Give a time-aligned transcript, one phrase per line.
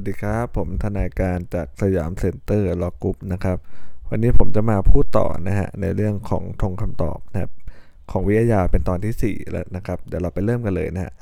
[0.00, 3.58] สวัสดีครับ ผมทนายการจากสยามเซ็นเตอร์ Law Group นะครับ
[4.08, 7.52] วันนี้ผมจะมาพูดต่อนะฮะในเรื่องของธงคำตอบนะครับ
[8.10, 11.12] ของวิอาญาเป็นตอนที่ 4 แล้วนะครับ เดี๋ยวเราไปเริ่มกันเลยนะฮะ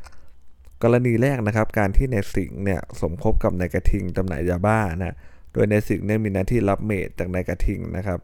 [0.83, 5.15] กรณีแรกนะครับ การที่นายสิงห์เนี่ยสมคบกับนายกระทิงจำหน่ายยาบ้านะ
[5.53, 8.19] โดยนายสิงห์เนี่ยมีหน้าที่รับเม็ดจากนายกระทิงนะครับ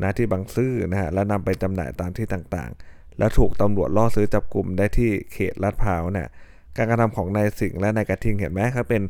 [0.00, 6.28] หน้าที่บางซื่อนะฮะแล้วนำไปจำหน่ายตามที่ต่างๆ แล้วถูกตำรวจล่อซื้อจับกลุ่มได้ที่เขตลาดพร้าวเนี่ย
[6.76, 9.02] การกระทำของนายสิงห์และนายกระทิงเห็นไหมครับเป็น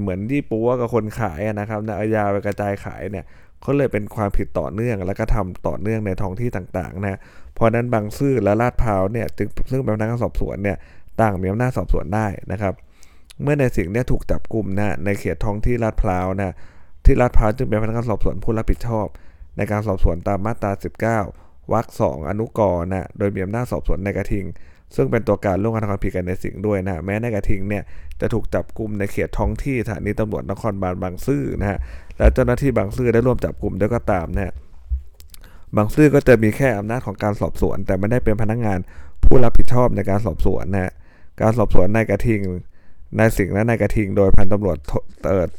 [0.00, 3.24] เหมือนยี่ปัวกับคนขายนะครับนะเอายาไปกระจายขายเนี่ย
[3.60, 7.18] เขาเลยเป็นความผิดต่อเนื่อง แล้วก็ทำต่อเนื่องในท้องที่ต่างๆนะ
[7.54, 10.76] เพราะนั้นบางซื่อและลาดพร้าวเนี่ยจึงซึ่งเป็นพนักงานสอบสวนเนี่ย
[11.20, 12.74] ต่างมีอำนาจสอบสวนได้นะครับ
[13.42, 16.54] เมื่อในสิ่งเนี่ยถูกจับกลุ่มนะในเขตท้องที่ลาดพร้าวนะ
[17.04, 19.06] ที่ลาดพร้าวจึงเป็นพนักงานสอบสวนผู้รับผิดชอบ
[19.56, 20.72] ในการสอบสวนตามมาตรา
[21.22, 24.46] 19วรรคสองอนุกรณ์นะโดยมีอำนาจสอบสวนในกระทิง
[24.96, 27.82] ซึ่งเป็นตัวการร่วมกันทำความผิดกันในสิ่งด้วยนะแม้ในกระทิงเนี่ย
[28.20, 31.78] จะถูกจับกลุ่มในเขตท้องที่สถานีตำรวจนครบาลบางซื่อนะฮะ
[32.18, 34.52] และเจ้าหน้าที่บางซื่อได้ร่วมจับกลุ่มด้วยก็ตามนะฮะ
[35.76, 38.78] บางซื่อก็จะมีแค่อำนาจของการสอบสวน แต่ไม่ได้เป็นพนักงาน
[39.24, 40.92] ผู้รับผิดชอบในการสอบสวนนะฮะ
[41.40, 42.40] การสอบสวนในกระทิง
[43.18, 44.76] นายสิงห์และนายกระทิง โดยพันตำรวจ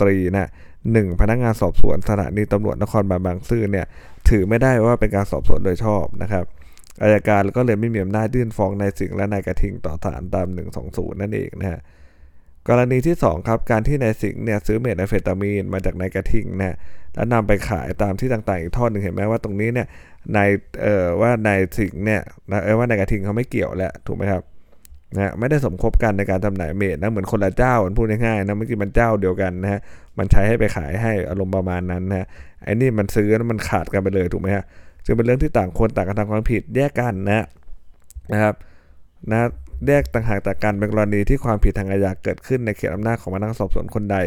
[0.02, 0.50] ตรีนะ
[0.92, 3.86] หนึ่งพนักงานสอบสวนสถานีตำรวจนครบาลบางซื่อเนี่ย
[4.30, 6.46] ถือไม่ได้ว่าเป็นการสอบสวนโดยชอบนะครับ
[7.02, 10.48] อายการก็เลยไม่มีอำนาจยื่นฟ้องนายสิงห์และนายกระทิงต่อศาลตาม
[10.84, 11.80] 120 นั่นเองนะฮะ
[12.70, 16.78] กรณีที่ 2 ครับ การที่นายสิงห์เนี่ยซื้อเมทแอมเฟตามีนมาจากนายกระทิงนะ
[17.16, 19.88] แล้วนำไปขายตามที่ต่างๆอีกทอดหนึ่งเห็นไหมว่าตรงนี้เนี่ย
[20.36, 20.50] นาย
[20.82, 22.22] เอ่อว่านายสิงห์เนี่ย
[22.64, 24.44] เออว่านายกระทิงเขาไม่เกี่ยวแหล้วถูกไหมครับ
[25.16, 29.80] นะไม่ได้สมคบกันในการจำหน่ายเมทนะเหมือนคนละเจ้าพูดง่ายๆนะเมื่อกี้มันเจ้าเดียวกันนะฮะ
[30.18, 32.28] มันใช้ให้ไปขายให้อารมณ์ประมาณนั้นนะ
[32.64, 34.64] ไอ้นี่มันซื้อแล้วมันขาดกันไปเลยถูกไหมฮะ
[35.06, 37.46] จึงเป็นเรื่องที่ต่างคนต่างกระทำความผิดแยกกันนะ
[38.32, 38.56] นะครับ
[39.32, 39.40] นะ
[39.88, 44.18] แยกต่างหากจากกันเป็นกรณีที่ความผิดทางอาญาเกิดขึ้นในเขตอำนาจของพนักงานสอบสวนคนใด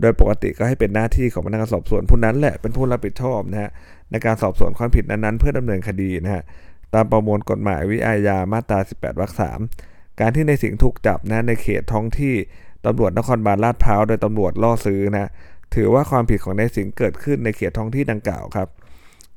[0.00, 3.70] โดยปกติก็ให้เป็นหน้าที่ของพนักงานสอบสวนผู้นั้นแหละเป็นผู้รับผิดชอบนะฮะ
[4.10, 6.42] ในการสอบสวนความผิดนั้นๆเพื่อดำเนินคดีนะฮะ
[6.94, 9.32] ตามประมวลกฎหมายวิอาญามาตรา 18 วรรค
[9.74, 12.34] 3 การที่ในสิงห์ถูกจับนะในเขตท้องที่
[12.84, 15.30] ตำรวจนครบาลลาดพร้าวโดยตำรวจล่อซื้อนะ
[15.74, 18.68] ถือว่าความผิดของในสิงห์เกิดขึ้นในเขตท้องที่ดังกล่าวครับ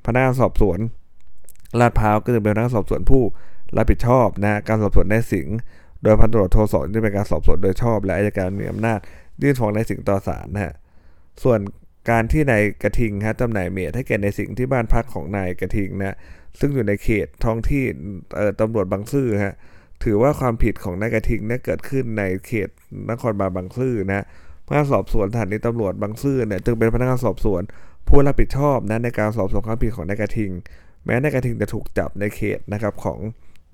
[0.06, 0.80] พนักงานสอบสวน
[1.80, 3.24] ลาดพร้าวก็จะเป็นพนักงานสอบสวนผู้
[3.78, 5.58] รับผิดชอบนะการสอบสวนนายสิงห์
[6.04, 9.00] โดยพันตำรวจโทสอนจะเป็นการสอบสวนโดยชอบ และอายการมีอำนาจ
[9.42, 10.74] ยื่นฟ้องนายสิงห์ต่อศาลนะฮะ
[11.44, 11.60] ส่วน
[12.10, 16.16] การที่นายกระทิงฮะจำหน่ายเมทให้แก่นายสิงห์ที่บ้านพักของนายกระทิงนะ
[16.60, 17.84] ซึ่งอยู่ในเขตท้องที่
[18.60, 19.56] ตำรวจบางซื่อฮะ
[20.04, 22.70] ถือว่าความผิดของนายกระทิงเนี่ยเกิดขึ้นในเขต
[23.12, 24.26] นครบาลบางซื่อนะ
[24.68, 27.62] พนักงานสอบสวนสถานีตำรวจบางซื่อเนี่ยจึงเป็นพนักงานสอบสวน
[28.10, 30.52] ผู้รับผิดชอบนะในการสอบสวนความผิดของนายกระทิง
[31.06, 33.20] แม้นายกระทิงจะถูกจับในเขตนะครับของ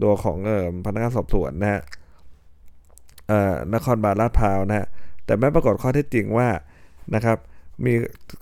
[0.03, 1.81] ตัวของเอ่อพนักงานสอบสวนนะฮะ
[3.28, 4.88] เอ่อนครบาลลาดพร้าวนะฮะ
[5.25, 6.47] แต่ไม่ปรากฏข้อเท็จจริงว่า
[7.16, 7.38] นะครับ
[7.85, 7.94] มี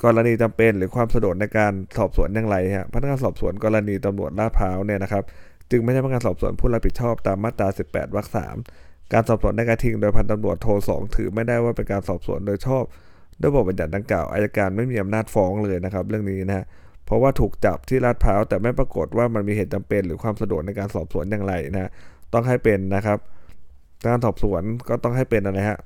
[0.04, 5.24] กรณีจำเป็นหรือความสะดวกในการสอบสวนอย่างไรฮะพนักงานสอบสวนกรณีตำรวจลาดพร้าวเนี่ยนะครับ
[5.72, 8.28] จึงไม่ใช่พนักงานสอบสวนผู้รับผิดชอบตามมาตรา 18วรรค
[8.70, 12.84] 3การสอบสวนในกระทิงโดยพันตำรวจโทสองถือไม่ได้ว่าเป็นการสอบสวนโดยชอบ
[13.44, 16.66] ด้วยบทบัญญัติดังกล่าวอายการไม่มีอำนาจฟ้องเลยนะครับ เรื่องนี้นะฮะ
[17.06, 21.92] เพราะว่าถูกจับที่ลาดพร้าวแต่ไม่ปรากฏว่ามันมีเหตุจำเป็นหรือความสะดวกในการสอบสวนอย่างไรนะ
[22.34, 23.20] ต้องให้เป็นนะครับ
[24.08, 25.80] การสอบสวนก็ต้องให้เป็นอะไรฮะ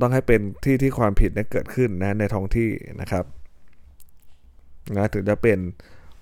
[0.00, 2.70] ต้องให้เป็นที่ที่ความผิดเนี่ยเกิดขึ้นนะในท้องที่
[3.00, 3.24] นะครับ
[4.96, 5.58] นะถึงจะเป็น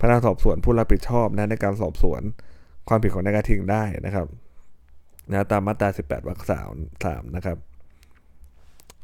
[0.01, 2.23] พนักสอบสวนผู้รับผิดชอบนะในการสอบสวน
[2.89, 4.27] ความผิดของนายกระทิงได้นะครับ
[5.31, 6.73] นะตามมาตรา 18วรรคสาม
[7.37, 7.59] นะครับ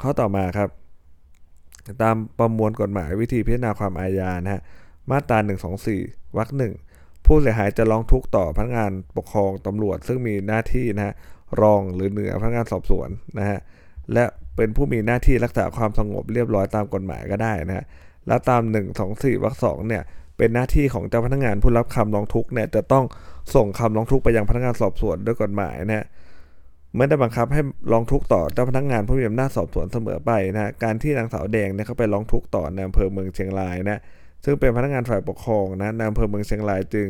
[0.01, 0.69] ข้อต่อมาครับ
[2.03, 4.63] ตามประมวลกฎหมายวิธีพิจารณาความอาญานะฮะ
[5.11, 5.39] มาตรา
[5.87, 6.75] 124 วรรคหนึ่ง
[7.27, 11.15] ผู้เสียหายจะร้องทุกข์ต่อพนักงานปกครองตำรวจ ซึ่งมีหน้าที่นะฮะ
[11.61, 13.09] รองหรือเหนือพนักงานสอบสวน
[13.39, 13.59] นะฮะ
[14.13, 14.25] และ
[14.57, 17.85] เป็นผู้มีหน้าที่รักษาความสงบเรียบร้อยตามกฎหมายก็ได้นะฮะ
[18.27, 20.03] และตาม 1 2 4วรรคสองเนี่ย
[20.39, 23.05] เป็นหน้าที่ของเจ้าพนักงานผู้รับคำร้องทุกข์เนี่ยจะต้อง
[23.55, 26.07] ส่งคำร้องทุกข์ไปยังพนักงานสอบสวนด้วยกฎหมายนะฮะ
[26.97, 27.61] ไม่ได้บังคับให้
[27.93, 34.01] ร้องทุกข์ต่อเจ้าพนักงานผู้มีอำนาจสอบสวนเสมอไปนะการที่นางสาวแดงเนี่ยเขาไปร้องทุกข์ต่อในอำเภอเมืองเชียงรายนะ
[34.45, 37.07] ซึ่งเป็นพนักงานฝ่ายปกครองนะในอำเภอเมืองเชียงรายจึง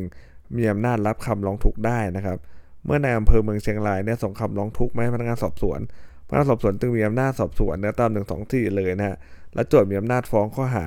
[0.57, 2.37] มีอำนาจรับคำร้องทุกข์ได้นะครับ
[2.85, 5.79] เมื่อในอำเภอเมืองเชียงรายเนี่ยส่งคำร้องทุกข์มาให้พนักงานสอบสวน
[6.27, 9.17] พนักงานสอบสวนจึงมีอำนาจสอบสวนเนื้อตามหนึ่งสองที่เลยนะฮะ
[9.55, 10.83] และโจทย์มีอำนาจฟ้องข้อหา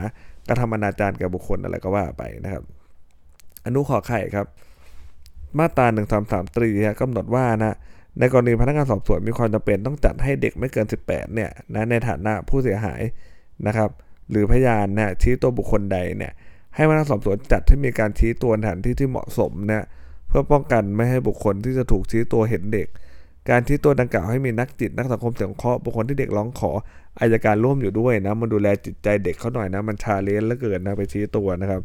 [0.49, 2.63] กระทำอนาจารแก่บุคคลอะไรก็ว่าไปนะครับ
[3.65, 4.47] อนุขอไข่ครับ
[5.59, 6.71] มาตราหนึ่งสามสามตรี
[7.01, 7.77] กำหนดว่านะ
[8.19, 13.01] ในกรณีพนักงานสอบสวนมีความจำเป็นต้องจัดให้เด็กไม่เกิน 18เนี่ยนะในฐานะผู้เสียหาย
[13.67, 13.91] นะครับ
[14.31, 16.33] หรือพยานนะชี้ตัวบุคคลใดเนี่ย
[16.75, 19.85] ให้พนักงานสอบสวนจัดให้มีการชี้ตัวสถานที่ที่เหมาะสมนี่ย
[20.29, 22.89] เพื่อป้องกันไม่ให้บุคคลที่จะถูกชี้ตัวเห็นเด็ก
[23.51, 26.71] การชี้ตัวดังกล่าวให้มีนักจิตนักสังคมสงเคราะห์บุคคลที่เด็กร้องขอ
[27.21, 31.83] อัยการร่วมอยู่ด้วยนะมันดูแลจิตใจเด็กเขาหน่อยนะมัน challenge เหลือเกินนะไปชี้ตัวนะครับ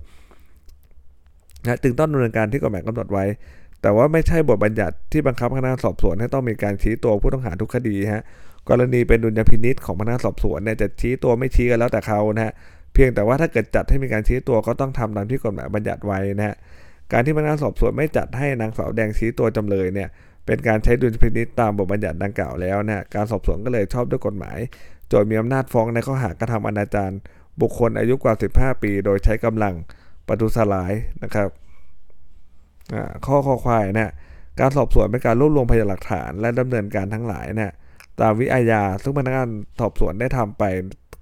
[1.65, 3.25] นะจึงต้องดำเนินการที่กฎหมายกำหนดไว้
[3.81, 8.23] แต่ว่าไม่ใช่บทบัญญัติที่บังคับพนักงานสอบสวนให้ต้องมีการชี้ตัวผู้ต้องหาทุกคดีฮะ
[8.69, 12.53] กรณีเป็นดุลยพินิจของพนักงานสอบสวนเนี่ยจะชี้ตัวไม่ชี้กันแล้วแต่เขานะฮะ
[12.93, 16.55] เพียงแต่ว่าถ้าเกิดจัดให้มีการชี้ตัวก็ต้องทำตามที่กฎหมายบัญญัติไว้นะฮะ
[17.11, 20.09] การที่พนักงานสอบสวนไม่จัดให้นางสาวแดงชี้ตัวจำเลยเนี่ย
[20.45, 24.57] เป็นการใช้ดุลพินิษตามบทบัญญัติดังกล่าวแล้วนะการสอบสวนก็เลยชอบด้วยกฎหมาย
[25.07, 27.15] โจทย์มีอำนาจฟ้องในข้อหากระทำอนาจาร
[27.61, 29.73] บุคคลอายุกว่า 15 ปี โดยใช้กำลัง
[30.27, 30.93] ประทุษร้าย
[31.23, 31.47] นะครับ
[33.25, 34.13] ข้อข้อควายนะ
[34.59, 37.73] การสอบสวนเป็นการรวบรวมพยานหลักฐาน และดำเนินการทั้งหลายเนะ
[38.21, 39.49] ตามวิอาญาซึ่งพนักงาน
[39.79, 40.63] สอบสวนได้ทำไป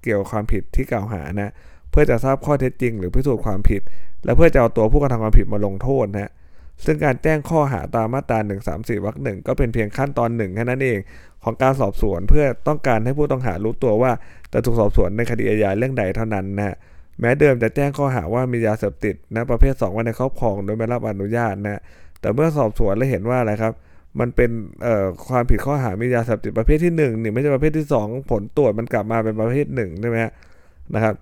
[0.04, 1.52] เกี่ยวกับความผิดที่กล่าวหานะ
[1.92, 3.82] เพื่อจะทราบข้อเท็จจริง หรือพิสูจน์ความผิด
[4.24, 6.32] และเพื่อจะเอาตัวผู้กระทำความผิดมาลงโทษนะ
[6.86, 8.40] ซึ่งการแจ้งข้อหาตามมาตรา
[8.72, 11.00] 134วรรคหนึ่งก็เป็นเพียงขั้นตอนหนึ่งแค่นั้นเอง
[11.44, 14.12] ของการสอบสวนเพื่อต้องการให้ผู้ต้องหารู้ตัวว่า
[14.54, 16.76] จะถูกสอบสวนในคดีอาญาเรื่องใดเท่านั้นนะ
[17.20, 21.82] แม้เดิมจะแจ้งข้อหาว่ามียาเสพติดนะประเภท2ไว้ในครอบครองโดยไม่รับอนุญาตนะ
[22.20, 23.74] แต่เมื่อสอบสวนแล้วเห็นว่าอะไรครับ
[24.20, 24.52] มันเป็น
[25.28, 30.18] ความผิดข้อหามียาเสพติดประเภทที่1นี่ไม่ใช่ประเภทที่ 2 ผลตรวจมันกลับมาเป็นประเภท1ใช่ไหม
[30.96, 31.16] นะครับ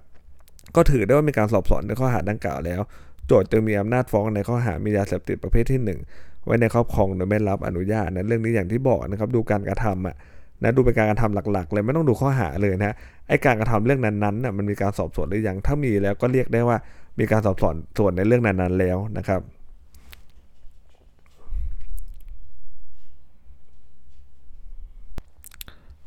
[0.76, 2.82] ก็ถือได้ว่ามีการสอบสวนในข้อหาดังกล่าวแล้ว
[3.28, 5.80] โจทย์จึงมีอำนาจฟ้องในข้อหามียาเสพติดประเภทที่
[6.14, 10.16] 1 ไว้ในครอบครองโดยไม่รับอนุญาตนะเรื่องนี้อย่างที่บอกนะครับดูการกระทำอะ
[10.64, 12.96] นะดูเป็นการกระทำหลักๆ เลยไม่ต้องดูข้อหาเลยนะ
[13.28, 16.78] ไอการกระทำเรื่องนั้นๆน่ะมันมีการสอบสวนหรือยังถ้ามีแล้วก็เรียกได้ว่า
[17.20, 19.42] มีการสอบสวนส่วนในเรื่องนั้นๆแล้วนะครับ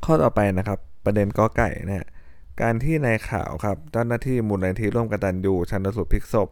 [0.05, 2.09] ข้อต่อไปนะครับประเด็นกอไก่นะฮะ
[2.63, 6.49] การที่นายขาวครับเจ้าหน้าที่มูลนิธิร่วมกตัญญูชันสูตรพลิกศพ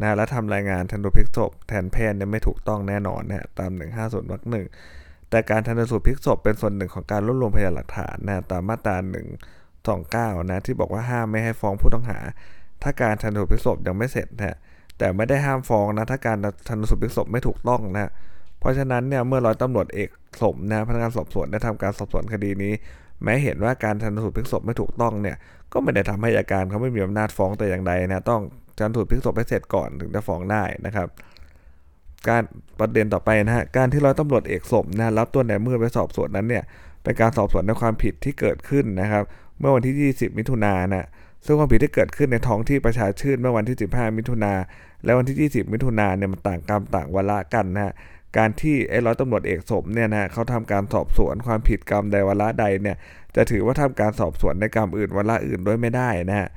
[0.00, 3.70] นะและทำรายงานชันสูตรพลิกศพแทนแพทย์เนี่ยไม่ถูกต้องแน่นอนนะฮะตาม
[4.00, 4.66] 150วรรคหนึ่ง
[5.30, 8.96] แต่การชันสูตรพลิกศพเป็นส่วนหนึ่งของการรวบรวมพยานหลักฐานนะตามมาตรา
[10.34, 12.18] 129นะที่บอกว่าห้ามไม่ให้ฟ้องผู้ต้องหา
[12.82, 14.56] ถ้าการชันสูตรพลิกศพยังไม่เสร็จนะ
[14.98, 16.36] แต่ไม่ได้ห้ามฟ้องนะถ้าการ
[16.68, 18.10] ชันสูตรพลิกศพไม่ถูกต้องนะ
[18.60, 20.08] เพราะฉะนั้นเนี่ยเมื่อร้อยตำรวจเอก
[20.42, 22.72] สมนะพนักงานสอบสวนได้ทำการสอบสวนคดีนี้
[23.24, 25.36] แม้เห็นว่าการชันสูตรพลิกศพไม่ถูกต้องเนี่ย
[25.72, 28.42] ก็ไม่ได้ทำให้อาการเขาไม่มีอำนาจฟ้องแต่อย่างใดนะต้อง
[28.78, 31.08] ชันสูตรพลิกศพให้เสร็จก่อนถึงจะฟ้องได้นะครับ
[32.28, 32.42] การ
[32.78, 36.64] ประเด็นต่อไปนะฮะการที่ร้อยตำรวจเอกสมนะรับตัวนายมืดไปสอบสวนนั้นเนี่ย
[37.02, 39.22] เป็นการสอบสวนในความผิดที่เกิดขึ้นนะครับ
[39.58, 41.06] เมื่อวันที่ 20 มิถุนายนนะ
[41.44, 44.52] ซึ่งความผิดที่เกิดขึ้นในท้องที่ประชาชื่นเมื่อวันที่ 15 มิถุนา
[45.04, 47.92] และวันที่ 20 มิถุนาเนี่ยมันต่างกรรมต่างวาระกันนะฮะ
[48.36, 52.96] การที่ไอ้ร้อยตำรวจเอกสมเนี่ยนะเขาทำการสอบสวนความผิดกรรมใดวาระใดเนี่ย
[53.36, 56.48] จะถือว่าทำการสอบสวนในกรรมอื่นวาระอื่นด้วยไม่ได้นะฮะ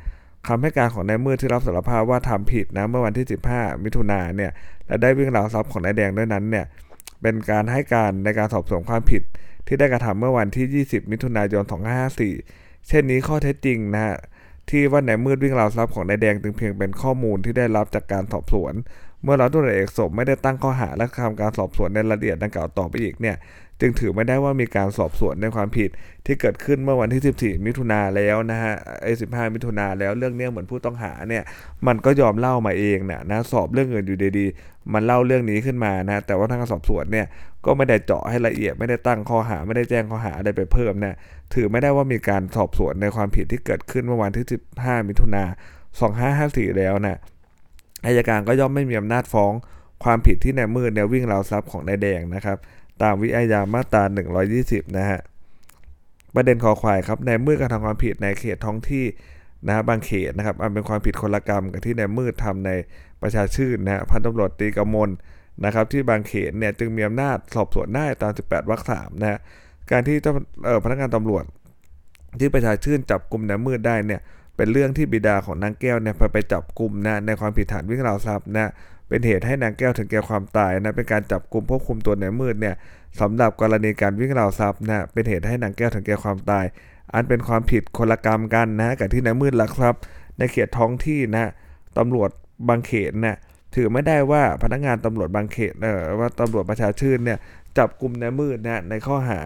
[0.48, 4.52] คำให้การของนายมืดที่รับสารภาพว่าทำผิดนะเมื่อวันที่ 15 มิถุนาเนี่ย
[4.88, 6.66] และได้วิ่งราวทรัพย์ของนายแดงด้วยนั้นเนี่ย
[7.22, 9.22] เป็นการให้การในการสอบสวนความผิด
[9.68, 11.64] ที่ได้กระทำเมื่อวันที่ 20 มิถุนายน
[12.26, 14.18] 2554 เช่นนี้ข้อเท็จจริงนะฮะ
[14.70, 18.74] ที่ว่านายมืดวิ่งราวทรัพย์ของนายแดงจึงเพียงเป็นข้อมูลที่ได้รับจากการสอบสวน
[19.24, 23.36] เมื่อร้อยตำรวจเอกสมไม่ได้ตั้งข้อหาและทำการสอบสวนในรายละเอียดดังกล่าวต่อไปอีกเนี่ย
[23.82, 25.90] จึงถือไม่ได้ว่ามีการสอบสวนในความผิด
[26.26, 28.74] ที่เกิดขึ้นเมื่อวันที่ 14 มิถุนาแล้วนะฮะ
[29.04, 31.44] ไอ้15 มิถุนาแล้วเรื่องเนี้ยเหมือนผู้ต้องหาเนี่ย
[31.88, 37.26] มันก็ยอมเล่ามาเองเนี่ยนะสอบเรื่องอื่นอยู่ดีๆ มันเล่าเรื่องนี้ขึ้นมานะแต่ว่าทางสอบสวนเนี่ย
[37.66, 41.16] ก็ไม่ได้เจาะให้ละเอียดไม่ได้ตั้งข้อหาไม่ได้แจ้งข้อหาอะไรไปเพิ่มนะ
[41.54, 44.46] ถือไม่ได้ว่ามีการสอบสวนในความผิดที่เกิดขึ้นเมื่อวันที่
[44.78, 45.44] 15 มิถุนา
[46.32, 47.20] 2554 แล้วนะ
[48.06, 49.54] อายการก็ย่อมไม่มีอำนาจฟ้อง
[50.04, 52.58] ความผิดที่นายมืดเนี่ยวิ่งราวทรัพย์ของนายแดงนะครับ
[53.02, 54.04] ตามวิอาญามาตรา
[54.50, 55.20] 120 นะฮะ
[56.36, 59.06] ประเด็นขอควายครับ ในมืดกระทำความผิดในเขตท้องที่
[59.68, 62.72] นะฮะบางเขตนะครับอันเป็นความผิดคนละกรรมกับที่ในมืดทำใน
[63.22, 65.10] ประชาชื่นนะฮะพันตำรวจตีกมล
[65.66, 69.40] นะครับ ที่บางเขตเนี่ยจึงมีอำนาจสอบสวนได้ตาม 18 วรรคสามนะฮะ
[69.92, 70.34] การที่เจ้า
[70.84, 71.44] พนักงานตำรวจ
[72.40, 74.22] ที่ประชาชื่นจับกลุ่มในมืดได้เนี่ย
[74.56, 78.72] เป็นเรื่องที่บิดาของนางแก้วเนี่ยไปจับกลุ่มนะในความผิดฐานวิ่งราวทรัพย์นะ
[79.10, 82.76] เป็นเหตุให้นางแก้วถึงแก่ความตายนะเป็นการจับกลุ่มควบคุมตัวในมืดเนี่ย
[83.22, 86.66] สำหรับกรณีการวิ่งราวทรัพย์นะเป็นเหตุให้นางแก้วถึงแก่ความตาย
[87.14, 90.02] อันเป็นความผิดคนละกรรมกันนะกับที่ในมืดลักทรัพย์
[90.38, 91.52] ในเขตท้องที่นะ
[91.98, 92.30] ตำรวจ
[92.70, 93.38] บางเขตนะ
[93.76, 97.40] ถือไม่ได้ว่าพนักงานตำรวจบางเขตเออว่าตำรวจประชาชื่นเนี่ย
[97.78, 99.40] จับกลุ่มในมืดนะในข้อหา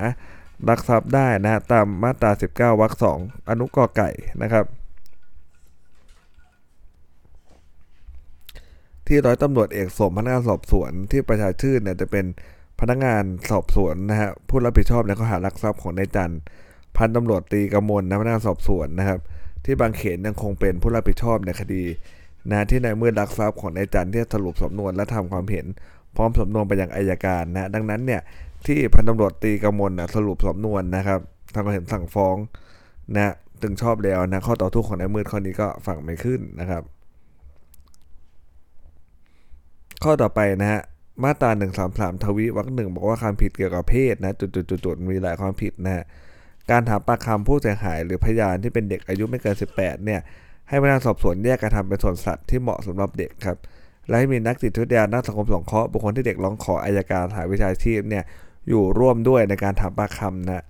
[0.69, 4.09] รักทรัพย์ได้นะตามมาตรา 19วรรคสองอนุกอไก่
[4.41, 4.65] นะครับ
[9.13, 12.25] ที่ร้อยตำรวจเอกสมพนักงานสอบสวนที่ประชาชื่นเนี่ยจะเป็น
[12.79, 16.33] พนักงานสอบสวนนะฮะผู้รับผิดชอบในข้อหารักทรัพย์ของนายจัน
[16.97, 19.19] พันตำรวจตีกมลนะพนักงานสอบสวนนะครับ
[19.65, 21.83] ที่บางเขนยังคงเป็นผู้รับผิดชอบในคดี
[22.51, 25.65] นะที่ในเมื่อรักทรัพย์ของนายจันที่สรุปสำนวนและทำความเห็น
[26.15, 28.21] พร้อมสำนวนไปยังอายการนะดังนั้นเนี่ย
[28.65, 31.19] ที่พันตำรวจตีกำมลนะสรุปสำนวนนะครับ
[31.55, 32.35] ทำให้เห็นสั่งฟ้อง
[33.15, 36.83] นะถึงชอบแล้วนะข้อต่อทุกของนายมืดข้อนี้ก็ฝั่งไม่ขึ้นนะครับ
[40.03, 40.81] ข้อต่อไปนะฮะ
[41.23, 41.67] มาตรา1นึ
[42.23, 46.03] ทวีวรรคหนึ่งบอกว่าความผิดเกี่ยวกับเพศนะจุดๆๆมีหลายความผิดนะฮะ
[46.71, 50.21] การถามปากคำผู้เสียหายหรือพยานที่เป็นเด็กอายุไม่เกิน 18 เนี่ย
[50.69, 53.57] ให้พนักงานสอบสวนแยกกระทำเป็นส่วนสัตว์ที่เหมาะสำหรับเด็กครับ
[54.07, 58.23] และให้มีนักจิตวิทยานักสังคมสงเคราะห์บุคคลที่เด็กร้องขออายการสาวิชาชีพเนี่ย
[58.69, 60.63] อยู่ร่วมด้วยในการถามปากคำนะ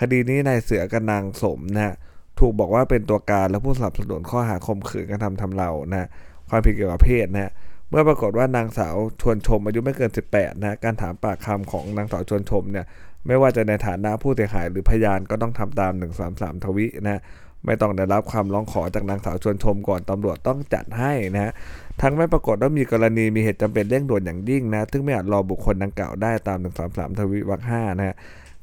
[0.00, 1.94] คดีนี้นายเสือกับนางสมนะ
[2.38, 6.08] ถูกบอกว่าเป็นตัวการและผู้สนับสนุนข้อหาข่มขืนกระทำทำเรานะ
[6.48, 7.52] ความผิดเกี่ยวกับเพศนะ
[7.90, 12.86] เมื่อปรากฏว่านางสาวชวนชมอายุไม่เกิน 18นะการถามปากคำของนางสาวชวนชมเนี่ย
[13.26, 15.92] ไม่ว่าจะในฐานะผู้เสียหายหรือพยานก็ต้องทำตาม
[16.28, 17.20] 133 ทวินะ
[17.66, 21.52] ไม่ต้องได้รับความร้องขอจากนางสาวชวนชมก่อนตำรวจต้องจัดให้นะ
[22.00, 28.16] ทั้งไม่ปรากฏว่ามีกรณีมีเหตุจำเป็นเร่งด่วนอย่างยิ่งนะซึ่งไม่อาจรอบุคคลดังกล่าวได้ตาม 133 ทวิวรรคห้านะ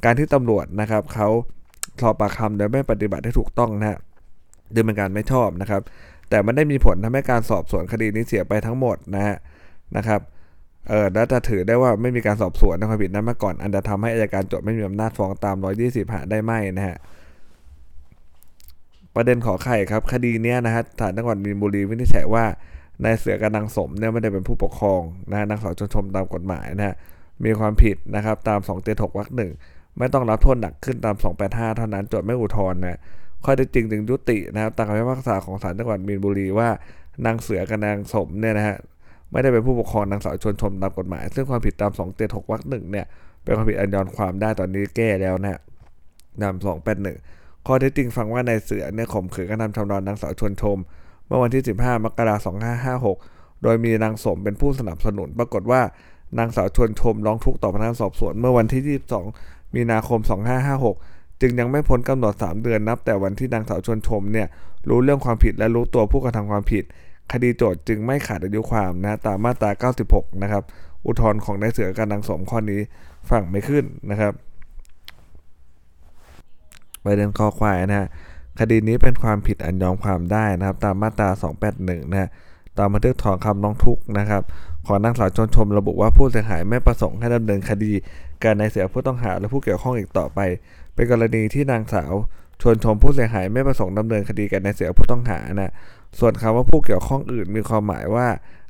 [0.03, 1.27] การที่ตำรวจนะครับเขา
[2.01, 3.99] สอบปากคำโดยไม่ปฏิบัติให้ถูกต้องนะ
[4.75, 5.81] ดึงเป็นการไม่ชอบนะครับ
[6.29, 9.37] แต่มันได้มีผลทำให้การสอบสวนคดีนี้เสียไปทั้งหมดนะฮะ
[9.97, 10.21] นะครับ
[10.89, 15.55] เออแล้วจะถือได้ว่าไม่มีการสอบสวนในความผิดนั้นมาก่อน อันจะทำให้อายการโจทย์ไม่มีอำนาจฟ้องตาม
[15.85, 16.97] 120หาได้ไหมนะฮะ
[19.15, 22.45] ประเด็นขอไข่ครับ คดีนี้นะฮะศาลจังหวัดมีนบุรีวินิจฉัยว่า
[23.03, 25.01] นายเสือกับนางสมเนี่ยไม่ได้เป็นผู้ปกครอง
[25.31, 26.95] นะนางสาวชนชมตามกฎหมายนะฮะ
[27.45, 29.51] มีความผิดนะครับตาม2เตถกวรรคหนึ่ง
[29.97, 31.15] ไม่ต้องรับโทษหนักขึ้นตาม
[31.45, 32.99] 285 เท่านั้นโจทย์ไม่อุทธรณ์นะ
[33.45, 36.69] ข้อเท็จจริงถึงยุตินะครับตามคำพิพากษาของศาลจังหวัดมีนบุรีว่า
[37.25, 38.77] นางเสือกับนางสมเนี่ยนะฮะ
[39.31, 43.05] ไม่ได้เป็นผู้ปกครองนางสาวชนชมตามกฎหมาย ซึ่งความผิดตาม 2 เตถกวรรคหนึ่งเนี่ย
[43.43, 45.59] เป็นความผิดอันยอนความได้ตอนนี้แก้แล้วนะ
[46.41, 46.65] นำ
[47.07, 50.77] 281ข้อเท็จจริงฟังว่านายเสือเนี่ยข่มขืนกระทำชำเรานางสาวชนชม
[51.27, 52.55] เมื่อวันที่ 15 มกราคม
[53.13, 55.81] 2556 โดยมีนางสมเป็นผู้สนับสนุน ปรากฏว่า
[56.37, 58.99] นางสาวชวนชมร้องทุกข์ต่อพนักงานสอบสวน เมื่อวันที่
[59.33, 60.19] 22 มีนาคม
[60.69, 64.47] 2556 จึงยังไม่พ้นกำหนด 3 เดือนนับ แต่วันที่นางสาวชวนชมเนี่ย
[64.89, 66.83] รู้เรื่องความผิดและรู้ตัวผู้กระทำความผิด
[67.31, 70.63] คดีโจทย์จึงไม่ขาดอายุความนะตามมาตรา 96 นะครับ
[71.05, 72.81] อุทธรณ์ของนายเสือกับนางสมข้อนี้
[73.29, 74.33] ฝั่งไม่ขึ้นนะครับ
[77.03, 78.07] ประเด็นข้อควายนะฮะ
[78.59, 81.29] คดีนี้เป็นความผิดอันยอมความได้นะครับ ตามมาตรา
[81.69, 82.29] 281 นะฮะ
[82.77, 84.43] ตามบันทึกถอนคำร้องทุกข์นะครับ
[84.85, 87.91] ของนางสาวชนชมระบุว่าผู้เสียหายไม่ประสงค์ให้ดำเนินคดี
[88.43, 90.39] การในเสียผู้ต้องหาและผู้เกี่ยวข้องอีกต่อไป
[90.95, 92.13] เป็นกรณีที่นางสาว
[92.61, 95.71] ชวนชมผู้เสียหายไม่ประสงค์ดำเนินคดีกับนในเสียผู้ต้องหานะ
[96.19, 98.27] ส่วนคำว่าผู้เกี่ยวข้องอื่นมีความหมายว่า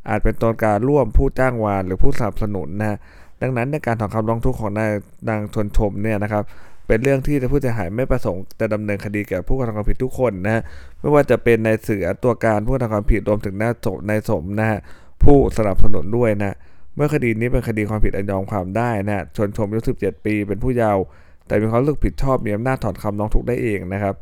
[0.10, 2.98] อาจเป็นตนการร่วมผู้จ้างวานหรือผู้สนับสนุนนะ
[3.42, 4.92] ดังนั้นในการถอนคำร้องทุกข์ของนาง
[5.30, 6.44] นางชวนชมเนี่ยนะครับ
[6.88, 10.62] เป็นเรื่องที่ผู้เสียหายไม่ประสงค์จะดำเนินคดีแก่ผู้กระทำความผิดทุกคนนะ
[11.00, 14.80] ไม่ว่าจะเป็นในเสือตัวการผู้กระทำความผิดรวมถึงนายสมนายสมนะฮะ
[15.24, 16.56] ผู้สนับสนุนด้วยนะ
[16.96, 21.04] เมื่อคดีนี้เป็นคดีความผิดอันยอมความได้นะชนชมอายุ17 ปี เป็นผู้เยาว์
[21.48, 24.16] แต่มีความรู้สึกผิดชอบมีอำนาจถอนคำร้องทุกข์ได้เองนะครับ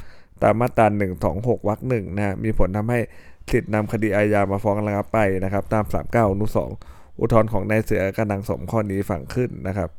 [0.43, 0.87] ตามมาตรา
[1.27, 2.99] 126วรรคหนึ่งนะมีผลทำให้
[3.51, 6.45] สิทธินำคดีอาญามาฟ้องระงับไปนะครับ ตาม 39อนุ
[6.83, 9.89] 2อุทธรณ์ของนายเสือกระนังสมข้อนี้ฝังขึ้นนะครับ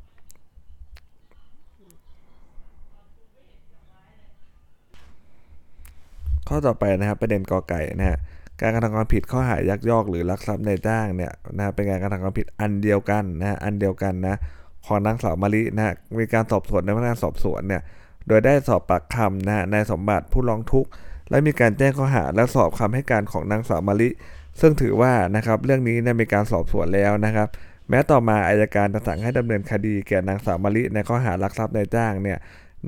[6.49, 8.19] ข้อต่อไปนะครับประเด็นกอไก่นะฮะ
[8.61, 14.37] การกระทำความผิดข้อหายักยอกหรือลักทรัพย์ในจ้างเนี่ยนะเป็นการกระทำความผิดอันเดียวกันนะอันเดียวกันนะ
[14.87, 17.83] ของนางสาวมารินะมีการสอบสวนในพนักงานสอบสวนเนี่ย
[18.29, 20.91] โดยได้สอบปากคำนะในสมบัติผู้ร้องทุกข์
[21.31, 24.09] และมีการแจ้งข้อหาและสอบคำให้การของนางสาวมาริ
[24.61, 27.49] ซึ่งถือว่านะครับเรื่องนี้เนี่ยมีการสอบสวนแล้วนะครับ
[27.91, 32.39] แม้ต่อมาอายการจะสั่งให้ดำเนินคดีแก่นางสาวมาริในข้อหารักทรัพย์ในจ้างเนี่ย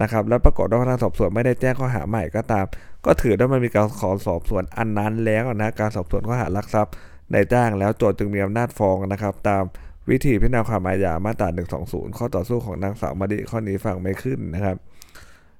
[0.02, 2.64] นะครับแล้วปรากฏว่าพนักงานสอบสวนไม่ได้แจ้งข้อหาใหม่ก็ตาม
[3.04, 6.92] ก็ถือว่ามันมีการขอสอบสวนอันนั้นแล้วนะการสอบสวนข้อหารักทรัพย์
[7.32, 9.64] ในจ้างแล้วโจทย์จึงมีอำนาจฟ้องนะครับตาม
[10.10, 11.48] วิธีพิจารณาความอาญามาตรา
[11.82, 14.76] 120 ข้อต่อสู้ของนางสาวมาดิข้อนี้ฟังไม่ขึ้นนะครับ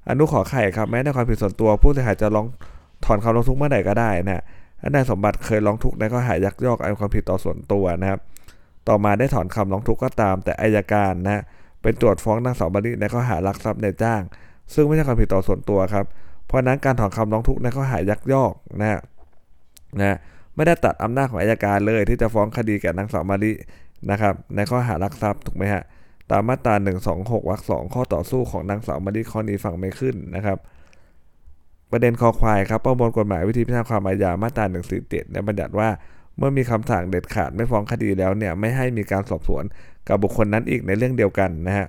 [0.08, 2.46] อนุขอไข่ครับแม้ในความผิดส่วนตัวผู้เสียหายจะร้อง
[3.04, 4.42] ถอนคำร้องทุกข์เมื่อใดก็ได้นะ
[4.94, 8.20] นายสมบัติเคยร้องทุกข์ในข้อหายักยอกอันความผิดต่อส่วนตัวนะครับ
[8.88, 11.42] ต่อมาได้ถอนคำร้องทุกข์ก็ตาม แต่อายการนะ
[11.82, 14.22] เป็นตรวจฟ้องนางสาวมาดิในข้อหารักทรัพย์ในจ้าง
[14.74, 16.04] ซึ่งไม่ใช่ความผิดต่อส่วนตัวครับ
[16.46, 19.00] เพราะนั้นการถอนคำร้องทุกข์ในข้อหายักยอกนะ
[20.00, 20.16] นะ
[20.54, 23.52] ไม่ได้ตัดอำนาจของอายการเลยที่จะฟ้องคดีแก่นางสาวมาริ
[24.10, 25.82] นะครับในข้อหารักทรัพย์ถูกไหมฮะ
[26.30, 26.74] ตามมาตรา
[27.12, 30.58] 126วรรคสองข้อต่อสู้ของนางสาวมาริข้อนี้ฟังไม่ขึ้นนะครับ
[31.90, 34.64] ประเด็นคอควายครับประมวลกฎหมายวิธีพิจารณาความอาญามาตรา
[34.98, 35.88] 147ในบัญญัติว่า
[36.38, 39.64] เมื่อมีคำสั่งเด็ดขาดไม่ฟ้องคดีแล้วเนี่ยไม่ให้มีการสอบสวน
[40.08, 41.86] กับบุคคลนั้นอีกในเรื่องเดียวกันนะฮะ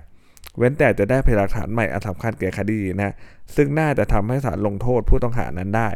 [0.56, 3.14] เว้นแต่จะได้พยานหลักฐานใหม่อันสำคัญแก่คดีนะ
[3.56, 5.88] ซึ่งน่าจะทำให้ศาลลงโทษผู้ต้องหานั้นได้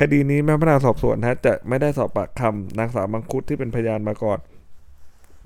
[0.00, 4.38] คดีนี้แม้พนักงานสอบสวนนะจะไม่ได้สอบปากคำนางสาวมังคุดที่เป็นพยานมาก่อน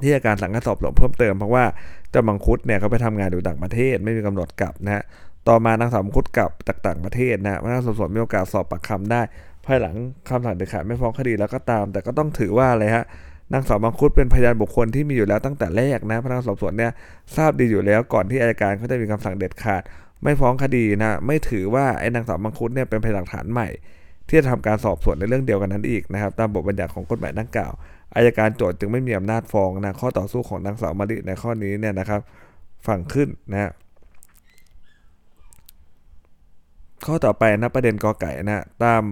[0.02, 1.64] ที่อาการสั่งให้สอบสวนเพิ่มเติมเพราะว่า
[2.10, 5.02] เจ้ามังคุดเนี่ยเขาไปทำงานอยู่ต่างประเทศไม่มีกำหนดกลับนะฮะ
[5.48, 9.20] ต่อมานางสาวมังคุดกลับจากต่างประเทศนะพนักงานสอบสวนมีโอกาสสอบปากคำได้
[9.66, 9.94] ภายหลัง
[10.28, 13.04] คำสั่งเด็ดขาดไม่ฟ้องคดีแล้วก็ตาม แต่ก็ต้องถือว่าอะไรฮะ
[13.52, 16.92] นางสาวมังคุดเป็นพยานบุคคลที่มีอยู่แล้วตั้งแต่แรกนะพนักงานสอบสวนเนี่ย
[17.36, 19.82] ทราบดีอยู่แล้วก่อนที่อายการเขาจะมีคำสั่งเด็ดขาด
[20.22, 23.68] ไม่ฟ้องคดีนะไม่ถือว่าไอ้นางสาวมังคุดเนี่ยเป็นพยานหลักฐานใหม่
[24.28, 27.72] ที่จะทำการสอบสวนในเรื่องเดียวกันนั้นอีกนะครับ ตามบทบัญญัติของกฎหมายดังกล่าว
[28.14, 32.20] อายการโจทย์จึงไม่มีอำนาจฟ้องนะข้อต่อสู้ของนางสาวมาริในข้อนี้เนี่ยนะครับ
[32.86, 33.72] ฟังขึ้นนะ
[37.06, 39.02] ข้อต่อไปนะประเด็นกอไก่นะตาม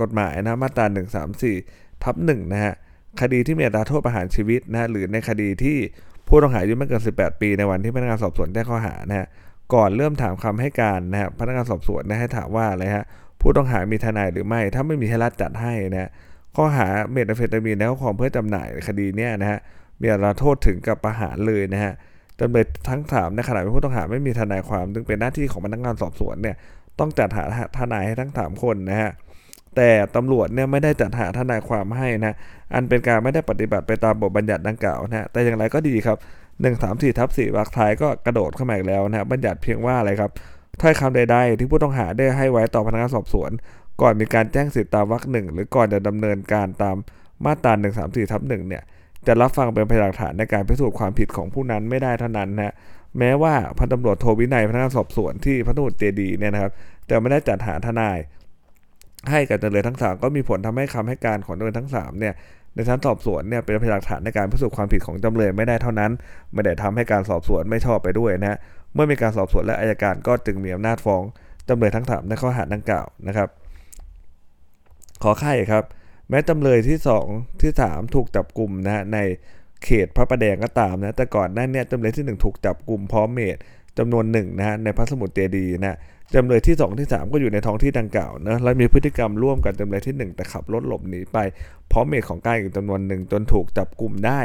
[0.00, 2.74] กฎหมายนะมาตรา1 3 4ทับ1นะฮะ
[3.20, 5.78] คดีที่มีอัตราโทษประหารชีวิตนะหรือในคดีที่
[6.28, 9.26] ผู้ต้องหาอายุไม่เกิน 18 ปีในวันที่พนักงานสอบสวนแจ้งข้อหานะฮะ
[9.74, 13.04] ก่อนเริ่มถามคำให้การนะฮะพนักงานสอบสวนนะให้ถามว่าอะไรฮะ
[13.40, 16.10] ผู้ต้องหามีทนายหรือไม่ ถ้าไม่มีให้รัฐจัดให้นะ
[16.56, 19.58] ข้อหาเมทแอมเฟตามีนแล้วของเพื่อจำหน่ายคดีเนี้ยนะฮะ
[20.00, 21.92] มีอัตราโทษถึงกับประหารเลยนะฮะ
[22.40, 26.56] จำเลยทั้งสามในขณะเป็นผู้ต้องหาไม่มีทนายความซึ่งเป็นหน้าที่ของพนักงานสอบสวนเนี่ย
[26.98, 27.44] ต้องจัดหา
[27.78, 29.10] ทนายให้ทั้งสามคนนะฮะ
[29.76, 32.34] แต่ตำรวจเนี่ยไม่ได้จัดหาทนายความให้นะ
[32.74, 36.18] อันเป็นการไม่ได้ปฏิบัติไปตามบทบัญญัติดังกล่าวนะแต่อย่างไรก็ดีครับ
[36.62, 40.30] 1 3 4ทับ4วรรคท้ายก็กระโดดเข้ามาอีกแล้วนะบัญญัติเพียงว่าอะไรครับ
[40.80, 43.50] ถ้อยคำใดๆ ที่ผู้ต้องหาได้ให้ไว้ต่อพนักงานสอบสวน
[44.00, 46.96] ก่อนมีการแจ้งสิทธิตามวรรคหนึ่งหรือก่อนจะดำเนินการตาม
[47.44, 48.82] มาตรา1 3 4ทับ1เนี่ย
[49.26, 52.72] จะรับฟังเป็นพยานหลักฐานในการพิสูจน์ความผิดของผู้นั้นไม่ได้เท่านั้นนะ
[53.18, 56.72] แม้ว่าพันตำรวจโทวินัยพนักงานสอบสวนที่พระตำรวจเจดีเนี่ยนะครับ
[57.06, 58.18] แต่ไม่ได้จัดหาทนาย
[59.30, 62.34] ให้กับจำเลยทั้งสามก็มีผลทำให้คำให้การของจำเลยทั้ง3เนี่ย
[62.74, 66.10] ในชั้นสอบสวนเนี่ยเป็นพยานหลักฐานในการพิสูจน์ความผิดของจำเลยไม่ได้เท่านั้น
[66.52, 68.58] ไม่ได้ทำให้การสอบสวนไม่ชอบไปด้วยนะ
[68.98, 71.22] มื่อมีการสอบสวนและอายการก็จึงมีอำนาจฟ้อง
[71.68, 73.48] จำเลยทั้งสามในข้อหาดังกล่าวนะครับ
[75.22, 75.84] ขอค่ครับ
[76.30, 76.98] แม้จำเลยที่
[77.30, 79.18] 2 ที่ 3 ถูกจับกลุ่มนะใน
[79.84, 83.56] เขตพระประแดงก็ตามนะแต่ก่อนหน้านี้จำเลยที่ 1 ถูกจับกลุ่มพร้อมเมต
[83.98, 85.98] จำนวนหนึ่งนะฮะในพระสมุทรเจดีนะ
[86.34, 91.38] จำเลยที่ 2 ที่ 3 ก็อยู่ในท้องที่ดังกล่าวนะและมีพฤติกรรมร่วมกันจำเลยที่ 1 แต่ขับรถหลบหนีไป
[91.92, 94.40] พร้อมเมตของกายอีกจำนวนหนึ่งจนถูกจับกลุ่มได้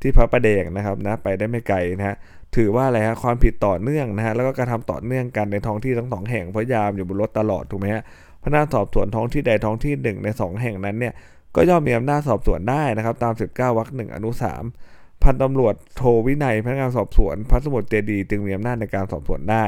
[0.00, 2.16] ที่พระประแดงนะครับนะไปได้ไม่ไกลนะฮะ
[2.56, 8.02] ถือว่าอะไรฮะความผิดต่อเนื่องนะฮะแล้วก็การทำต่อเนื่องกันในท้องที่ทั้งสองแห่งเพราะยามอยู่บนรถตลอดถูกไหมฮะ
[8.42, 11.14] พนักงานสอบสวนท้องที่ใดท้องที่หนึ่งใน 2 แห่งนั้นเนี่ย
[11.56, 14.30] ก็ย่อมมีอำนาจสอบสวนได้นะครับ ตาม 19วรรคหนึ่งอนุ
[14.76, 19.64] 3พันตำรวจโทวินัยพนักงานสอบสวนพระสมุทรเจดี จึงมีอำนาจในการสอบสวนได้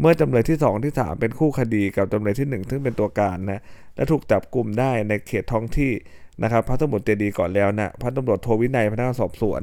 [0.00, 3.62] เมื่อจำเลยที่ 2 ที่ 3 เป็นคู่คดีกับจำเลยที่ 1 ซึ่งเป็นตัวการนะ
[3.96, 5.92] และถูกจับกลุ่มได้ในเขตท้องที่
[6.42, 9.62] นะครับพระสมุทรเจดีก่อนแล้วนะพันตำรวจโทวินัยพนักงานสอบสวน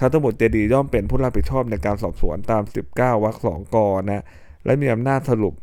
[0.00, 4.24] ท้าตำรวจเจดีย่อมเป็นผู้รับผิดชอบในการสอบสวนตาม 19วรรคสองกนะ
[4.64, 5.54] และมีอำนาจสรุป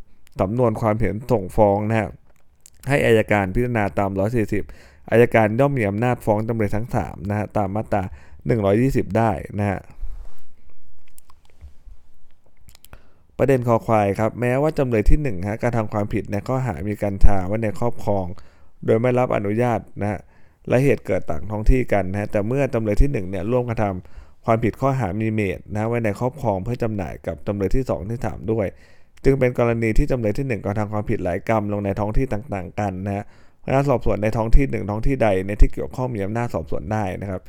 [0.42, 2.10] สำนวนความเห็นส่งฟ้องนะ
[2.90, 4.10] ให้อายการพิจารณาตาม
[4.60, 8.04] 140อายการย่อมมีอำนาจฟ้องจำเลยทั้ง3นะฮะตามมาตรา
[8.60, 9.80] 120 ได้นะฮะ
[13.38, 18.26] ประเด็นคอควายครับแม้ว่าจำเลยที่1ฮะการทำความผิดในข้อหามีกัญชาไว้ในครอบครอง
[18.86, 20.20] โดยไม่รับอนุญาตนะฮะ
[20.70, 28.68] และเหตุเกิดต่างท้องที่กันนะแต่เมื่อจำเลยที่1เนี่ยร่วมกระทำ ความผิดข้อหามีเมตนะไว้ในครอบครองเพื่อจำหน่ายกับจำเลยที่ 2 ที่ 3 ด้วย
[29.24, 33.24] จึงเป็นกรณีที่จำเลยที่1กระทำความผิดหลายกรรมลงในท้องที่ต่างๆ กันนะ
[33.64, 37.42] พนักงาสอบสวนในท้องที่หนึ่งท้องที่ใดในที่เกี่ยวข้องมีอำนาจสอบสวนได้นะครับ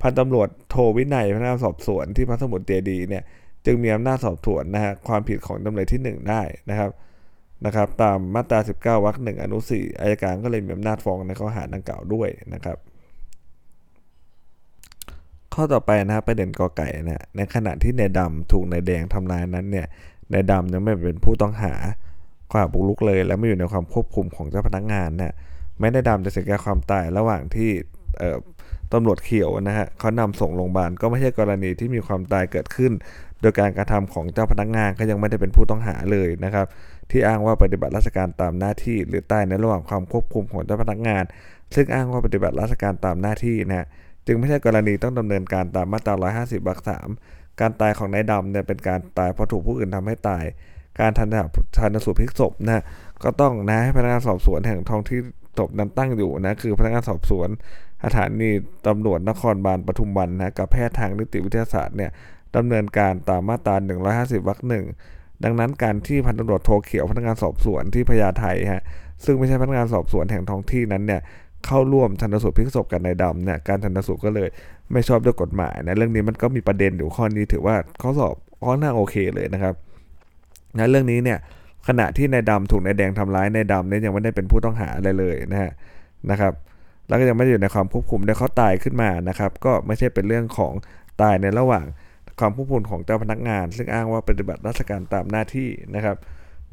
[0.00, 3.22] พันตำรวจโทวินัยพนักงานสอบสวนที่พระสมุทรเจดีเนี่ย
[3.66, 6.90] จึงมีอำนาจสอบสวนนะฮะความผิดของจำเลยที่ 1 ได้นะครับ
[7.66, 12.76] นะครับ ตามมาตรา 19วรรคหนึ่งอนุ4อายการก็เลยมีอำนาจฟ้องในข้อหาดังกล่าวด้วยนะครับ
[15.54, 19.86] ข้อต่อไปนะครับประเด็นกอไก่นะในขณะที่นายดำถูกนายแดงทำลายนั้นเนี่ย
[20.32, 21.74] นายดำยังไม่เป็นผู้ต้องหา
[22.52, 25.34] ควาบุกลุกเลย และไม่อยู่ในความควบคุมของเจ้าพนักงานนะ
[25.78, 27.70] แม้นายดำจะเสียแก่ความตายระหว่างที่
[28.92, 32.92] ตำรวจเขียวนะฮะเขานำส่งโรงพยาบาลก็ไม่ใช่กรณีที่มีความตายเกิดขึ้น
[33.40, 36.66] โดยการกระทำของเจ้าพนักงานก็ยังไม่ได้เป็นผู้ต้องหาเลยนะครับ
[37.10, 41.24] ที่อ้างว่าปฏิบัติราชการตามหน้าที่ หรือตายในระหว่างความควบคุมของเจ้าพนักงาน
[41.74, 43.86] ซึ่งอ้างว่าปฏิบัติราชการตามหน้าที่นะ
[44.26, 47.08] จึงไม่ใช่กรณีต้องดำเนินการตามมาตรา 150วรรคสาม
[47.60, 50.44] การตายของนายดำเนี่ยเป็นการตายเพราะถูกผู้อื่นทำให้ตาย
[51.00, 51.28] การทัน
[51.78, 52.82] ทันสูตรพลิกศพนะ
[53.22, 55.20] ก็ต้องนะให้พนักงานสอบสวนแห่งท้องที่
[55.58, 57.48] ศพนั้นตั้งอยู่นะคือพนักงานสอบสวน
[58.04, 58.50] สถานี
[58.86, 62.10] ตำรวจนครบาลปทุมวันนะกับแพทย์ทางนิติวิทยาศาสตร์เนี่ย
[62.56, 63.74] ดำเนินการตามมาตรา
[64.12, 64.84] 150วรรคหนึ่ง
[65.44, 68.82] ดังนั้นการที่พันตำรวจโทเขียวพนักงานสอบสวนที่พญาไทฮะ
[69.24, 71.20] ซึ่งไม่ใช่พนักงานสอบสวนแห่งท้องที่นั้นเนี่ย
[71.66, 74.48] เข้าร่วมชันสูตรพลิกศพกันในดำเนี่ยการชันสูตรก็เลย
[74.92, 79.74] ไม่ชอบด้วยกฎหมายนะเรื่องนี้มันก็มีประเด็นอยู่ข้อนี้ถือว่าข้อสอบข้อหน้าโอเคเลยนะครับ
[80.78, 81.38] นะเรื่องนี้เนี่ย
[81.88, 85.72] ขณะที่นายดำถูกนายแดงทำร้ายนายดำเนี่ยยังไม่ได้เป็นผู้ต้องหาอะไรเลยนะฮะ
[86.30, 86.52] นะครับ
[87.08, 90.72] แล้วก็ยังไม่ได้อยู่ในความควบคุมได้เขาตายขึ้นมานะครับ ก็ไม่ใช่เป็นเรื่องของ
[91.22, 91.86] ตายในระหว่าง
[92.38, 96.16] ความควบคุมของเจ้าพนักงาน ซึ่งอ้างว่าปฏิบัติราชการตามหน้าที่นะครับ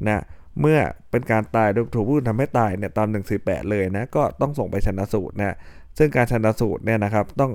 [0.06, 0.22] นะ
[0.60, 0.78] เมื่อ
[1.10, 3.08] เป็นการตายโดยถูกผู้อื่นทำให้ตายเนี่ยตาม
[3.38, 5.56] 148 เลยนะก็ต้องส่งไปชนะสูตรนะ
[5.98, 7.52] ซึ่งการชนะสูตรเนี่ยนะครับต้อง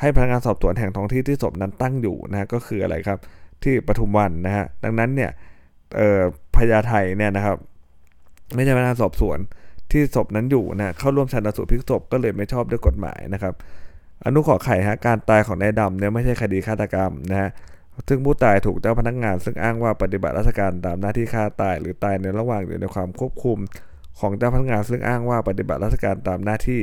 [0.00, 3.18] ให้พนักงานสอบสวนแห่งท้องที่ที่ศพนั้นตั้งอยู่นะก็คืออะไรครับ
[3.62, 5.30] ที่ปทุมวันนะฮะดังนั้นเนี่ย
[6.56, 7.56] พญาไทเนี่ยนะครับ
[8.54, 9.38] ไม่ใช่พนักงานสอบสวน
[9.92, 13.54] ที่ศพนั้นอยู่นะเข้าร่วมชันสูตรพลิกศพก็เลยไม่ชอบด้วยกฎหมายนะครับ
[14.24, 17.50] อนุขอไข่ฮะการตายของนายดำเนี่ยไม่ใช่คดีฆาตกรรมนะฮะ
[18.08, 23.58] ซึ่งผู้ตายถูกเจ้าพนักงาน ซึ่งอ้างว่าปฏิบัติราชการตามหน้าที่ฆ่าตาย หรือตายในระหว่างอยู่ในความควบคุม
[24.20, 26.80] ของเจ้าพนักงาน ซึ่งอ้างว่าปฏิบัติราชการตามหน้าที่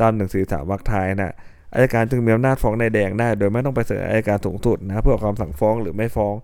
[0.00, 1.34] ตามหนึ่งสี่สามวรรคท้ายนะ
[1.72, 6.34] อายการจึงมีอำนาจฟ้องนายแดงได้ โดยไม่ต้องไปเสนออายการสูงสุดนะเพื่อความสั่งฟ้องหรือไม่ฟ้อง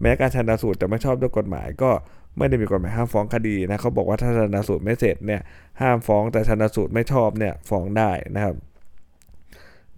[0.00, 1.90] แม้การชันสูตรจะไม่ชอบด้วยกฎหมายก็
[2.38, 5.40] ไม่ได้มีกฎหมายห้ามฟ้องคดีนะเขาบอกว่าถ้าชันสูตรไม่เสร็จเนี่ย
[5.80, 8.54] ห้ามฟ้องแต่ชันสูตรไม่ชอบเนี่ยฟ้องได้นะครับ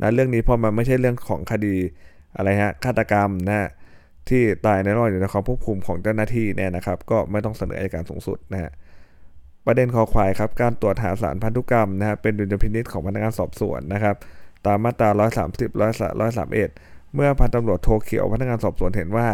[0.01, 1.75] นะเรื่องนี้พอมันไม่ใช่เรื่องของคดี
[2.37, 3.69] อะไรฮะฆาตกรรมนะ
[4.29, 8.71] ที่ตายในรอดอยู่ในความควบคุมของเจ้าหน้าที่เนี่ยนะครับ ก็ไม่ต้องเสนออายการสูงสุดนะฮะ
[9.67, 14.17] ประเด็นคอควายครับการตรวจหาสารพันธุกรรมนะฮะเป็นดุลยพินิษของพนักงานสอบสวนนะครับ
[14.67, 15.71] ตามมาตรา 130
[16.37, 19.27] 131 เมื่อพันตำรวจโทเขียวพนักงานสอบสวนเห็นว่า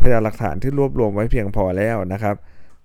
[0.00, 2.36] พยานหลักฐานที่รวบรวมไว้เพียงพอแล้วนะครับ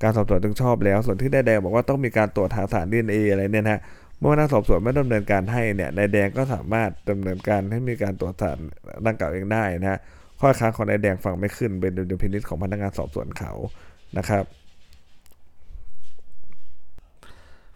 [0.04, 3.80] การสอบสวนจึงชอบแล้ว ส่วนที่ได้แดงบอกว่าต้องมีการตรวจหาสารดีเอ็นเออะไรเนี่ยนะ
[4.22, 8.58] เมื่อพนักสอบสวนไม่ดำเนินการให้เนี่ยนายแดงก็สามารถดำเนินการให้มีการตรวจสาร
[9.06, 10.00] ดังกล่าวเองได้นะ
[10.40, 13.54] ข้อค้างของนายแดงฟังไม่ขึ้นเป็นดุลพินิษของพนักงานสอบสวนเขา
[14.18, 14.44] นะครับ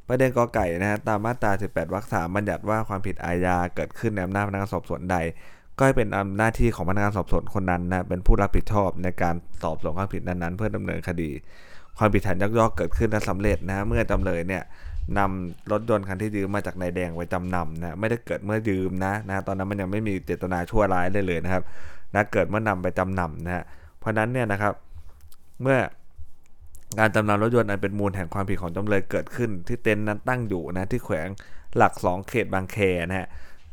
[0.07, 5.17] ประเด็นกอไก่นะฮะตามมาตรา 18 วรรคสามบัญญัติว่าความผิดอาญาเกิดขึ้นในอำนาจพนักงานสอบสวนใด
[5.77, 11.29] ก็ให้เป็นอำนาจที่ของพนักงานสอบสวนคนนั้นนะเป็นผู้รับผิดชอบในการสอบสวนความผิดนั้นๆ เพื่อดำเนินคดี
[11.97, 14.63] ความผิดฐานยักยอกเกิดขึ้นและสำเร็จนะเมื่อจำเลยเนี่ย
[15.17, 21.63] นำรถยนต์คันที่ยืมมาจากนายแดงไปจำนำนะไม่ได้เกิดเมื่อยืมนะนะตอนนั้นมันยังไม่มีเจตนาชั่วร้ายเลยเลยนะครับ
[22.15, 23.63] นะเกิดเมื่อนำไปจำนำนะฮะ
[23.99, 24.73] เพราะนั้นเนี่ยนะครับ
[25.61, 25.77] เมื่อ
[26.99, 31.27] การจำนำรถยนต์อันเป็นมูลแห่งความผิดของจำเลยเกิดขึ้น ที่เต็นท์นั้นตั้งอยู่นะที่แขวง
[31.77, 32.77] หลักสองเขตบางแค
[33.09, 33.27] นะฮะ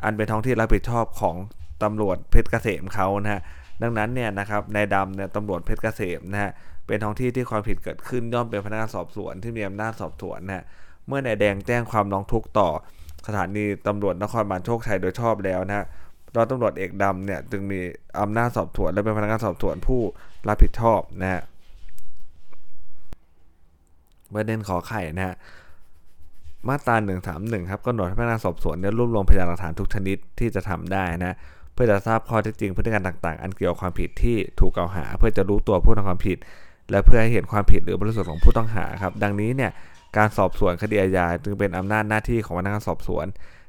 [0.05, 1.37] อันเป็นท้องที่รับผิดชอบของ
[1.83, 3.41] ตำรวจเพชรเกษมเขานะฮะ
[3.83, 6.51] ดังนั้นเนี่ยนะครับนายดำเนี่ยตำรวจเพชรเกษมนะฮะ
[6.87, 10.65] เป็นท้องที่ที่ความผิดเกิดขึ้นย่อมเป็นพนักงานสอบสวนที่มีอำนาจสอบสวนนะฮะ
[11.07, 12.69] เมื่อนายแดงแจ้งความร้องทุกข์ต่อ
[13.27, 15.87] สถานีตำรวจนครบาลโชคชัยโดยชอบแล้วนะ
[16.37, 17.81] ร้อยตำรวจเอกดำเนี่ยจึงมี
[18.21, 20.01] อำนาจสอบสวนและเป็นพนักงานสอบสวนผู้
[20.49, 21.43] รับผิดชอบนะฮะ
[24.35, 25.35] ประเด็นขอไข่นะฮะ
[26.69, 26.97] มาตรา
[27.33, 31.37] 131ครับกำหนดให้พนักงานสอบสวนเนี่ยรวบรวมพยานหลักฐานทุกชนิดที่จะทำได้นะ
[31.73, 36.39] เพื่อจะทราบข้อเท็จจริงพฤติกรรต่างๆ อันเกี่ยวกับความผิดที่ถูกกล่าวหา เพื่อจะรู้ตัวผู้ทำความผิด
[36.91, 39.71] และเพื่อให้เห็นความผิดหรือบริสุทธิ์ของผู้ต้องหาครับ ดังนี้เนี่ย
[40.17, 43.27] การสอบสวนคดีอาญาจึงเป็นอำนาจหน้าที่ของพนักงานสอบสวน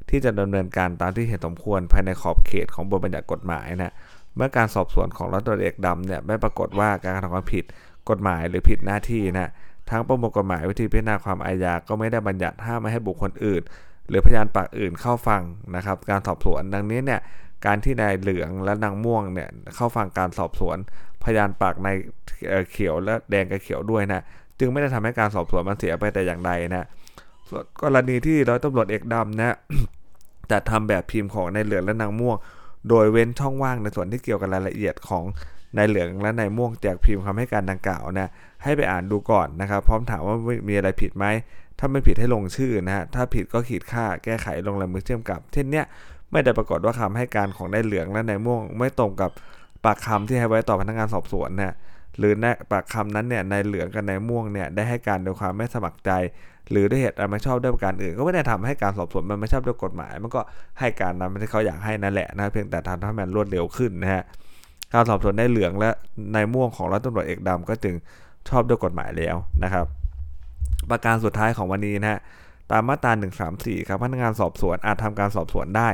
[0.09, 3.93] ที่จะดำเนินการตามที่เห็นสมควรภายในขอบเขตของบทบัญญัติกฎหมายนะ
[4.35, 7.63] เมื่อการสอบสวนของรัฐตรวจเอกดำเนี่ยไม่ปรากฏว่าการกระทำความผิด
[8.09, 9.49] กฎหมายหรือผิดหน้าที่นะ
[9.89, 13.61] ทั้งประมวลกฎหมายวิธีพิจารณาความอาญาก็ไม่ได้บัญญัติห้ามไม่ให้บุคคลอื่น
[14.09, 15.41] หรือพยานปากอื่นเข้าฟัง
[15.75, 17.19] นะครับ การสอบสวนดังนี้เนี่ย
[17.65, 20.77] การที่นายเหลืองและนางม่วงเนี่ยเข้าฟังการสอบสวน
[21.23, 21.87] พยานปากใน
[22.71, 24.21] เขียวและแดงกับเขียวด้วยนะ
[24.59, 26.85] จึงไม่ได้ทำให้การสอบสวนมันเสียไปแต่อย่างใดนะ
[27.49, 29.55] ส่วนกรณีที่ร้อยตำรวจเอกดำนะ
[30.51, 32.37] จัดทำแบบพิมพ์ของนายเหลืองและนางม่วง
[32.89, 35.23] โดยเว้นช่องว่างในส่วนที่เกี่ยวกับรายละเอียดของ
[35.77, 38.29] นายเหลืองและนายม่วงแจกพิมพ์คำให้การดังกล่าวนะ
[38.63, 40.35] ให้ไปอ่านดูก่อนนะครับ พร้อมถามว่า
[40.69, 41.25] มีอะไรผิดไหม
[41.79, 45.85] ถ้าไม่ผิดให้ลงชื่อนะฮะถ้าผิดก็ขีดค่าแก้ไขลงลายมือเชื่อมกับ เช่นเนี้ย
[46.31, 49.31] ไม่ได้ปรากฏว่าคำให้การของนายเหลืองและนายม่วง ไม่ตรงกับ
[49.85, 51.75] ปากคำที่ให้ไว้ต่อพนักงานสอบสวนนะ
[52.17, 56.11] หรือในปากคำนั้นเนี่ยนายเหลืองกับนายม่วงเนี่ยได้ให้การโดยความไม่สมัครใจ
[56.71, 60.41] หรือด้วยเหตุอันไม่ชอบด้วยประการอื่น ก็ไม่ได้ทำให้การสอบสวนมันไม่ชอบด้วยกฎหมาย มันก็
[60.79, 64.23] ให้การนั้นที่เขาอยากให้นั่นแหละนะเพียงแต่ทำให้มันรวดเร็วขึ้นนะฮะ
[64.93, 65.89] การสอบสวนในเหลืองและ
[66.33, 67.95] ในม่วงของรัฐตำรวจเอกดำก็จึง
[68.49, 69.85] ชอบด้วยกฎหมายแล้วนะครับ
[70.89, 72.19] ประการสุดท้ายของวันนี้นะฮะ
[72.71, 73.11] ตามมาตรา
[73.51, 75.87] 134 ครับพนักงานสอบสวนอาจทำการสอบสวนได้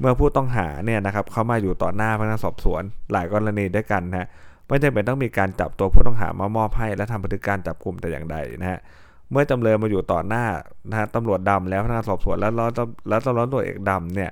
[0.00, 4.28] เมื่อผู้ต้องหาเนี่ยนะครับเขามาอยู่ต่อหน้าพนักงานสอบสวนหลายกรณีด้วยกันนะ
[4.68, 8.80] ไม่จำเป็นต้องมีการจับตัวผู้ต้องหามามอบให้ และทำพฤติการจับกลุ่มแต่อย่างใดนะฮะ
[9.30, 10.44] เมื่อจำเลยมาอยู่ต่อหน้า
[10.90, 12.68] นะฮะตำรวจดำแล้วพนักงานสอบสวนแล้วแล้ว
[13.08, 14.30] แล้วตำรวจตัวเอกดำเนี่ย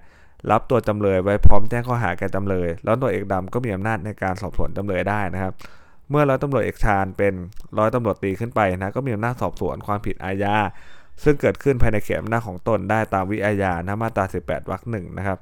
[0.50, 5.52] รับตัวจำเลยไว้พร้อมแจ้งข้อหาแก่จำเลย แล้วตัวเอกดำก็มีอำนาจในการสอบสวนจำเลยได้นะครับ
[6.10, 7.34] เมื่อร้อยตำรวจเอกชาญเป็น
[7.78, 10.56] ร้อยตำรวจตีขึ้นไปนะก็มีอำนาจสอบสวนความผิดอาญา
[11.22, 15.38] ซึ่งเกิดขึ้นภายในเขตอำนาจของตนได้ตามวิอาญานะมาตรา 18 วรรคหนึ่งนะครับ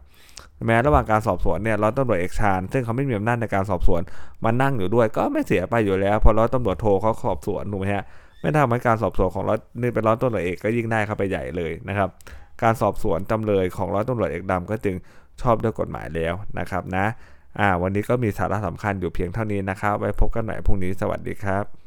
[0.66, 4.00] แม้ระหว่างการสอบสวนเนี่ยร้อยตำรวจเอกชาญซึ่งเขาไม่มีอำนาจในการสอบสวน
[4.44, 8.04] มานั่งอยู่ด้วย ก็ไม่เสียไปอยู่แล้วพอร้อยตำรวจโทเขาสอบสวนถูกไหมฮะ
[8.40, 12.08] ไม่ทำให้การสอบสวนของร้อยนี่เป็นร้อยต้นหน่วยเอกก็ยิ่งได้เข้าไปใหญ่เลยนะครับ
[12.62, 14.94] การสอบสวนจำเลยของร้อยตำรวจเอกดำก็จึง
[15.42, 17.06] ชอบด้วยกฎหมายแล้วนะครับนะ
[17.58, 21.81] อ่าวันนี้ก็มีสาระสำคัญอยู่เพียงเท่านี้นะครับ ไว้พบกันใหม่พรุ่งนี้สวัสดีครับ